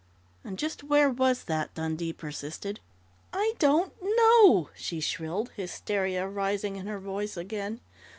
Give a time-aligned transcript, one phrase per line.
[0.43, 2.79] "And just where was that?" Dundee persisted.
[3.31, 7.81] "I don't know!" she shrilled, hysteria rising in her voice again.